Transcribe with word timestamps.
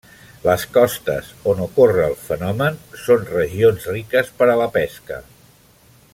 Les 0.45 0.61
costes 0.77 1.27
on 1.51 1.61
ocorre 1.65 2.07
el 2.13 2.17
fenomen 2.29 2.81
són 3.03 3.29
regions 3.35 3.87
riques 3.93 4.33
per 4.41 4.49
a 4.55 4.57
la 4.63 4.71
pesca. 4.79 5.25